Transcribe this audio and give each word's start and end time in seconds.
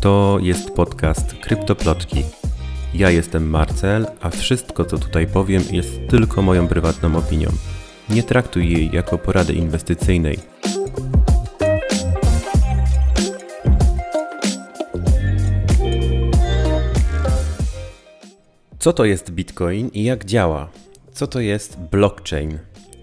To 0.00 0.38
jest 0.42 0.70
podcast 0.70 1.34
Kryptoplotki. 1.34 2.24
Ja 2.94 3.10
jestem 3.10 3.50
Marcel, 3.50 4.06
a 4.20 4.30
wszystko 4.30 4.84
co 4.84 4.98
tutaj 4.98 5.26
powiem 5.26 5.62
jest 5.70 6.08
tylko 6.08 6.42
moją 6.42 6.68
prywatną 6.68 7.16
opinią. 7.16 7.48
Nie 8.08 8.22
traktuj 8.22 8.72
jej 8.72 8.90
jako 8.92 9.18
porady 9.18 9.52
inwestycyjnej. 9.52 10.38
Co 18.78 18.92
to 18.92 19.04
jest 19.04 19.30
Bitcoin 19.30 19.88
i 19.88 20.04
jak 20.04 20.24
działa? 20.24 20.68
Co 21.12 21.26
to 21.26 21.40
jest 21.40 21.78
blockchain? 21.78 22.58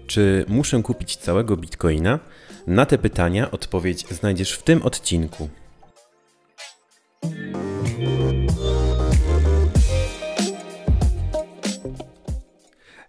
Czy 0.06 0.44
muszę 0.48 0.82
kupić 0.82 1.16
całego 1.16 1.56
Bitcoina? 1.56 2.18
Na 2.66 2.86
te 2.86 2.98
pytania 2.98 3.50
odpowiedź 3.50 4.06
znajdziesz 4.06 4.52
w 4.52 4.62
tym 4.62 4.82
odcinku. 4.82 5.48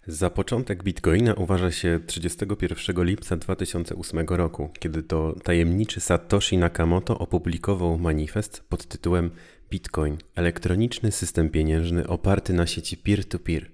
Za 0.06 0.30
początek 0.30 0.82
Bitcoina 0.82 1.34
uważa 1.34 1.70
się 1.70 2.00
31 2.06 3.04
lipca 3.04 3.36
2008 3.36 4.26
roku, 4.28 4.70
kiedy 4.78 5.02
to 5.02 5.34
tajemniczy 5.42 6.00
Satoshi 6.00 6.58
Nakamoto 6.58 7.18
opublikował 7.18 7.98
manifest 7.98 8.64
pod 8.68 8.86
tytułem 8.86 9.30
Bitcoin 9.70 10.16
elektroniczny 10.34 11.12
system 11.12 11.48
pieniężny 11.48 12.06
oparty 12.06 12.52
na 12.52 12.66
sieci 12.66 12.96
peer-to-peer. 12.96 13.70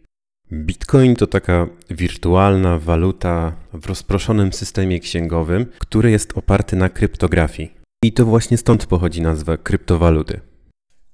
Bitcoin 0.52 1.16
to 1.16 1.26
taka 1.26 1.68
wirtualna 1.90 2.78
waluta 2.78 3.56
w 3.72 3.86
rozproszonym 3.86 4.52
systemie 4.52 5.00
księgowym, 5.00 5.66
który 5.78 6.10
jest 6.10 6.38
oparty 6.38 6.76
na 6.76 6.88
kryptografii. 6.88 7.74
I 8.04 8.12
to 8.12 8.24
właśnie 8.24 8.56
stąd 8.56 8.86
pochodzi 8.86 9.22
nazwa 9.22 9.56
kryptowaluty. 9.56 10.53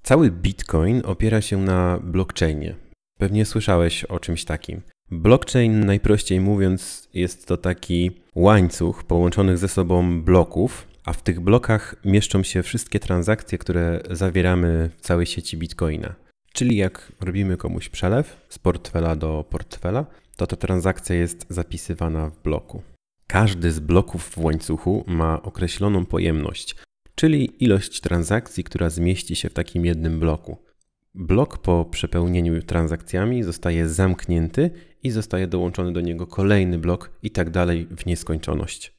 Cały 0.02 0.30
Bitcoin 0.30 1.02
opiera 1.04 1.40
się 1.40 1.58
na 1.58 1.98
blockchainie. 2.02 2.74
Pewnie 3.18 3.44
słyszałeś 3.44 4.04
o 4.04 4.18
czymś 4.18 4.44
takim. 4.44 4.82
Blockchain, 5.10 5.84
najprościej 5.86 6.40
mówiąc, 6.40 7.08
jest 7.14 7.46
to 7.46 7.56
taki 7.56 8.10
łańcuch 8.34 9.04
połączonych 9.04 9.58
ze 9.58 9.68
sobą 9.68 10.22
bloków, 10.22 10.86
a 11.04 11.12
w 11.12 11.22
tych 11.22 11.40
blokach 11.40 11.96
mieszczą 12.04 12.42
się 12.42 12.62
wszystkie 12.62 13.00
transakcje, 13.00 13.58
które 13.58 14.00
zawieramy 14.10 14.90
w 14.98 15.00
całej 15.00 15.26
sieci 15.26 15.56
Bitcoina. 15.56 16.14
Czyli 16.52 16.76
jak 16.76 17.12
robimy 17.20 17.56
komuś 17.56 17.88
przelew 17.88 18.46
z 18.48 18.58
portfela 18.58 19.16
do 19.16 19.44
portfela, 19.50 20.06
to 20.36 20.46
ta 20.46 20.56
transakcja 20.56 21.16
jest 21.16 21.46
zapisywana 21.48 22.30
w 22.30 22.42
bloku. 22.42 22.82
Każdy 23.26 23.72
z 23.72 23.80
bloków 23.80 24.22
w 24.22 24.38
łańcuchu 24.38 25.04
ma 25.06 25.42
określoną 25.42 26.06
pojemność, 26.06 26.76
czyli 27.20 27.64
ilość 27.64 28.00
transakcji, 28.00 28.64
która 28.64 28.90
zmieści 28.90 29.36
się 29.36 29.50
w 29.50 29.52
takim 29.52 29.86
jednym 29.86 30.20
bloku. 30.20 30.56
Blok 31.14 31.58
po 31.58 31.84
przepełnieniu 31.84 32.62
transakcjami 32.62 33.42
zostaje 33.42 33.88
zamknięty 33.88 34.70
i 35.02 35.10
zostaje 35.10 35.46
dołączony 35.46 35.92
do 35.92 36.00
niego 36.00 36.26
kolejny 36.26 36.78
blok 36.78 37.10
i 37.22 37.30
tak 37.30 37.50
dalej 37.50 37.86
w 37.96 38.06
nieskończoność. 38.06 38.92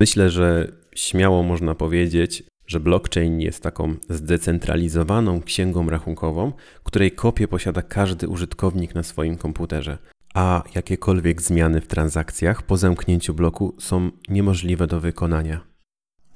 Myślę, 0.00 0.30
że 0.30 0.72
śmiało 0.94 1.42
można 1.42 1.74
powiedzieć, 1.74 2.44
że 2.66 2.80
blockchain 2.80 3.40
jest 3.40 3.62
taką 3.62 3.94
zdecentralizowaną 4.08 5.42
księgą 5.42 5.90
rachunkową, 5.90 6.52
której 6.82 7.12
kopię 7.12 7.48
posiada 7.48 7.82
każdy 7.82 8.28
użytkownik 8.28 8.94
na 8.94 9.02
swoim 9.02 9.36
komputerze, 9.36 9.98
a 10.34 10.62
jakiekolwiek 10.74 11.42
zmiany 11.42 11.80
w 11.80 11.86
transakcjach 11.86 12.62
po 12.62 12.76
zamknięciu 12.76 13.34
bloku 13.34 13.76
są 13.78 14.10
niemożliwe 14.28 14.86
do 14.86 15.00
wykonania. 15.00 15.73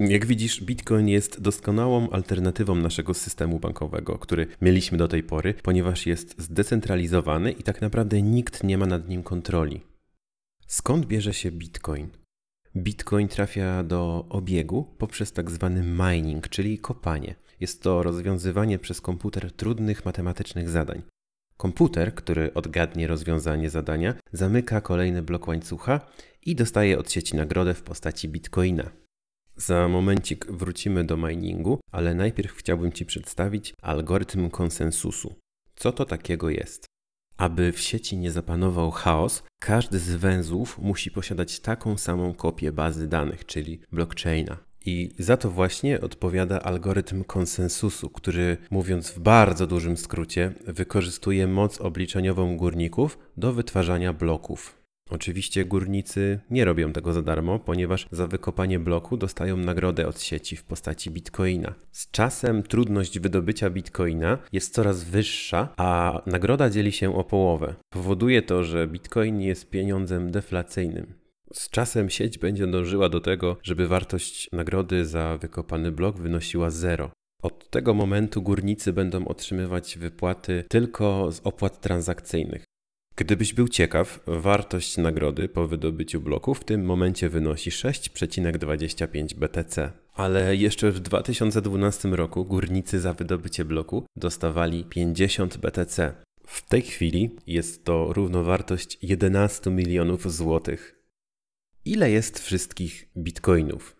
Jak 0.00 0.26
widzisz, 0.26 0.62
Bitcoin 0.64 1.08
jest 1.08 1.40
doskonałą 1.40 2.10
alternatywą 2.10 2.74
naszego 2.74 3.14
systemu 3.14 3.58
bankowego, 3.58 4.18
który 4.18 4.46
mieliśmy 4.60 4.98
do 4.98 5.08
tej 5.08 5.22
pory, 5.22 5.54
ponieważ 5.54 6.06
jest 6.06 6.42
zdecentralizowany 6.42 7.52
i 7.52 7.62
tak 7.62 7.80
naprawdę 7.80 8.22
nikt 8.22 8.64
nie 8.64 8.78
ma 8.78 8.86
nad 8.86 9.08
nim 9.08 9.22
kontroli. 9.22 9.80
Skąd 10.66 11.06
bierze 11.06 11.34
się 11.34 11.50
Bitcoin? 11.50 12.08
Bitcoin 12.76 13.28
trafia 13.28 13.82
do 13.82 14.26
obiegu 14.28 14.84
poprzez 14.98 15.32
tak 15.32 15.50
zwany 15.50 15.82
mining, 15.82 16.48
czyli 16.48 16.78
kopanie. 16.78 17.34
Jest 17.60 17.82
to 17.82 18.02
rozwiązywanie 18.02 18.78
przez 18.78 19.00
komputer 19.00 19.52
trudnych 19.52 20.04
matematycznych 20.04 20.68
zadań. 20.68 21.02
Komputer, 21.56 22.14
który 22.14 22.54
odgadnie 22.54 23.06
rozwiązanie 23.06 23.70
zadania, 23.70 24.14
zamyka 24.32 24.80
kolejny 24.80 25.22
blok 25.22 25.48
łańcucha 25.48 26.00
i 26.46 26.54
dostaje 26.54 26.98
od 26.98 27.12
sieci 27.12 27.36
nagrodę 27.36 27.74
w 27.74 27.82
postaci 27.82 28.28
bitcoina. 28.28 28.90
Za 29.58 29.88
momencik 29.88 30.46
wrócimy 30.52 31.04
do 31.04 31.16
miningu, 31.16 31.80
ale 31.92 32.14
najpierw 32.14 32.56
chciałbym 32.56 32.92
Ci 32.92 33.06
przedstawić 33.06 33.74
algorytm 33.82 34.50
konsensusu. 34.50 35.34
Co 35.76 35.92
to 35.92 36.04
takiego 36.04 36.50
jest? 36.50 36.86
Aby 37.36 37.72
w 37.72 37.80
sieci 37.80 38.16
nie 38.16 38.30
zapanował 38.30 38.90
chaos, 38.90 39.42
każdy 39.60 39.98
z 39.98 40.14
węzłów 40.14 40.78
musi 40.78 41.10
posiadać 41.10 41.60
taką 41.60 41.98
samą 41.98 42.34
kopię 42.34 42.72
bazy 42.72 43.08
danych, 43.08 43.46
czyli 43.46 43.80
blockchaina. 43.92 44.56
I 44.86 45.10
za 45.18 45.36
to 45.36 45.50
właśnie 45.50 46.00
odpowiada 46.00 46.60
algorytm 46.60 47.24
konsensusu, 47.24 48.10
który, 48.10 48.56
mówiąc 48.70 49.10
w 49.10 49.18
bardzo 49.18 49.66
dużym 49.66 49.96
skrócie, 49.96 50.52
wykorzystuje 50.66 51.46
moc 51.46 51.80
obliczeniową 51.80 52.56
górników 52.56 53.18
do 53.36 53.52
wytwarzania 53.52 54.12
bloków. 54.12 54.77
Oczywiście 55.10 55.64
górnicy 55.64 56.40
nie 56.50 56.64
robią 56.64 56.92
tego 56.92 57.12
za 57.12 57.22
darmo, 57.22 57.58
ponieważ 57.58 58.06
za 58.10 58.26
wykopanie 58.26 58.78
bloku 58.78 59.16
dostają 59.16 59.56
nagrodę 59.56 60.08
od 60.08 60.20
sieci 60.20 60.56
w 60.56 60.64
postaci 60.64 61.10
bitcoina. 61.10 61.74
Z 61.92 62.10
czasem 62.10 62.62
trudność 62.62 63.18
wydobycia 63.18 63.70
bitcoina 63.70 64.38
jest 64.52 64.74
coraz 64.74 65.04
wyższa, 65.04 65.68
a 65.76 66.22
nagroda 66.26 66.70
dzieli 66.70 66.92
się 66.92 67.16
o 67.16 67.24
połowę. 67.24 67.74
Powoduje 67.90 68.42
to, 68.42 68.64
że 68.64 68.86
bitcoin 68.86 69.40
jest 69.40 69.70
pieniądzem 69.70 70.30
deflacyjnym. 70.30 71.14
Z 71.52 71.70
czasem 71.70 72.10
sieć 72.10 72.38
będzie 72.38 72.66
dążyła 72.66 73.08
do 73.08 73.20
tego, 73.20 73.56
żeby 73.62 73.88
wartość 73.88 74.48
nagrody 74.52 75.04
za 75.04 75.38
wykopany 75.38 75.92
blok 75.92 76.18
wynosiła 76.18 76.70
zero. 76.70 77.10
Od 77.42 77.70
tego 77.70 77.94
momentu 77.94 78.42
górnicy 78.42 78.92
będą 78.92 79.24
otrzymywać 79.24 79.98
wypłaty 79.98 80.64
tylko 80.68 81.32
z 81.32 81.40
opłat 81.44 81.80
transakcyjnych. 81.80 82.64
Gdybyś 83.18 83.54
był 83.54 83.68
ciekaw, 83.68 84.20
wartość 84.26 84.96
nagrody 84.96 85.48
po 85.48 85.68
wydobyciu 85.68 86.20
bloku 86.20 86.54
w 86.54 86.64
tym 86.64 86.84
momencie 86.84 87.28
wynosi 87.28 87.70
6,25 87.70 89.34
BTC. 89.34 89.92
Ale 90.14 90.56
jeszcze 90.56 90.90
w 90.90 91.00
2012 91.00 92.08
roku 92.08 92.44
górnicy 92.44 93.00
za 93.00 93.12
wydobycie 93.12 93.64
bloku 93.64 94.04
dostawali 94.16 94.84
50 94.84 95.56
BTC. 95.56 96.14
W 96.46 96.68
tej 96.68 96.82
chwili 96.82 97.36
jest 97.46 97.84
to 97.84 98.12
równowartość 98.12 98.98
11 99.02 99.70
milionów 99.70 100.32
złotych. 100.32 101.02
Ile 101.84 102.10
jest 102.10 102.38
wszystkich 102.38 103.08
bitcoinów? 103.16 103.96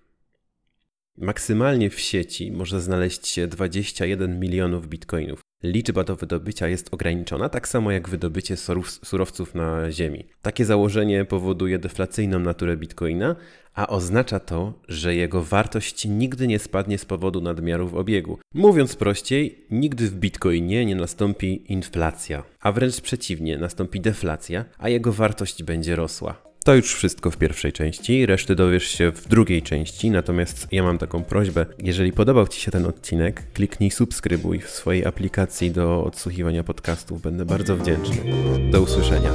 Maksymalnie 1.17 1.91
w 1.91 2.01
sieci 2.01 2.53
może 2.53 2.81
znaleźć 2.81 3.27
się 3.27 3.47
21 3.47 4.41
milionów 4.41 4.89
bitcoinów 4.89 5.41
liczba 5.63 6.05
do 6.05 6.17
wydobycia 6.17 6.69
jest 6.69 6.95
ograniczona, 6.95 7.49
tak 7.49 7.69
samo 7.69 7.91
jak 7.91 8.09
wydobycie 8.09 8.57
surowców 9.05 9.55
na 9.55 9.93
Ziemi. 9.93 10.25
Takie 10.43 10.65
założenie 10.65 11.25
powoduje 11.25 11.79
deflacyjną 11.79 12.39
naturę 12.39 12.77
bitcoina, 12.77 13.37
a 13.75 13.87
oznacza 13.87 14.41
to, 14.41 14.73
że 14.89 15.15
jego 15.15 15.43
wartość 15.43 16.05
nigdy 16.05 16.47
nie 16.47 16.59
spadnie 16.59 16.99
z 16.99 17.05
powodu 17.05 17.41
nadmiaru 17.41 17.89
w 17.89 17.95
obiegu. 17.95 18.39
Mówiąc 18.55 18.97
prościej, 18.97 19.67
nigdy 19.71 20.07
w 20.07 20.15
bitcoinie 20.15 20.87
nie 20.87 20.97
nastąpi 20.97 21.73
inflacja, 21.73 22.43
a 22.61 22.73
wręcz 22.73 23.01
przeciwnie, 23.01 23.59
nastąpi 23.59 24.01
deflacja, 24.01 24.65
a 24.79 24.89
jego 24.89 25.13
wartość 25.13 25.63
będzie 25.63 25.97
rosła. 25.97 26.48
To 26.65 26.75
już 26.75 26.95
wszystko 26.95 27.31
w 27.31 27.37
pierwszej 27.37 27.73
części, 27.73 28.27
reszty 28.27 28.55
dowiesz 28.55 28.89
się 28.89 29.13
w 29.13 29.29
drugiej 29.29 29.63
części, 29.63 30.11
natomiast 30.11 30.69
ja 30.73 30.83
mam 30.83 30.99
taką 30.99 31.25
prośbę, 31.25 31.67
jeżeli 31.79 32.13
podobał 32.13 32.49
Ci 32.49 32.61
się 32.61 32.71
ten 32.71 32.87
odcinek, 32.87 33.53
kliknij 33.53 33.91
subskrybuj 33.91 34.61
w 34.61 34.71
swojej 34.71 35.07
aplikacji 35.07 35.71
do 35.71 36.05
odsłuchiwania 36.05 36.65
podcastów, 36.65 37.23
będę 37.23 37.45
bardzo 37.45 37.77
wdzięczny. 37.77 38.17
Do 38.71 38.81
usłyszenia. 38.81 39.31